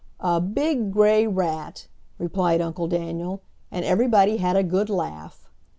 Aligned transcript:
"A 0.21 0.41
big 0.41 0.91
gray 0.91 1.27
rat," 1.27 1.85
replied 2.17 2.59
Uncle 2.59 2.87
Daniel, 2.87 3.43
and 3.69 3.85
everybody 3.85 4.37
had 4.37 4.55
a 4.55 4.63
good 4.63 4.89
laugh. 4.89 5.47